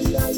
la 0.00 0.28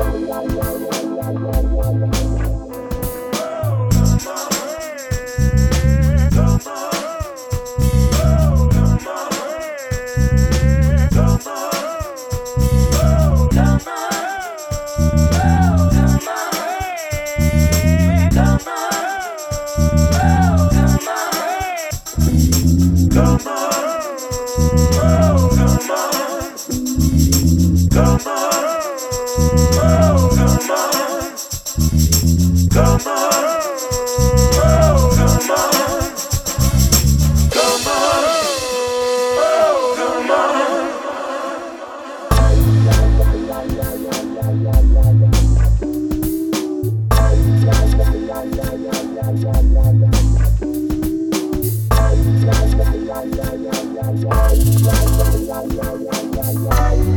summer. 23.25 25.22